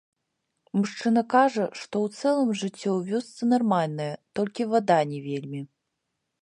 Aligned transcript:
Мужчына 0.77 1.21
кажа, 1.33 1.67
што 1.81 1.95
ў 2.05 2.21
цэлым, 2.21 2.49
жыццё 2.63 2.89
у 2.99 3.07
вёсцы 3.13 3.41
нармальнае, 3.53 4.13
толькі 4.39 4.69
вада 4.75 4.99
не 5.13 5.19
вельмі. 5.29 5.61